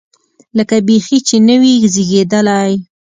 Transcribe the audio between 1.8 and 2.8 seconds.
زېږېدلی.